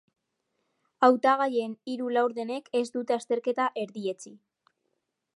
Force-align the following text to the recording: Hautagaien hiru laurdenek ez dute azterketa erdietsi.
Hautagaien 1.07 1.75
hiru 1.91 2.07
laurdenek 2.15 2.71
ez 2.79 2.83
dute 2.95 3.15
azterketa 3.17 3.67
erdietsi. 3.83 4.33